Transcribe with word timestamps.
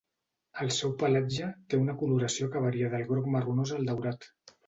El 0.63 0.69
seu 0.75 0.93
pelatge 1.03 1.49
té 1.73 1.81
una 1.81 1.95
coloració 2.01 2.49
que 2.55 2.63
varia 2.65 2.89
del 2.95 3.05
groc 3.11 3.31
marronós 3.35 3.77
al 3.77 3.89
daurat. 3.93 4.29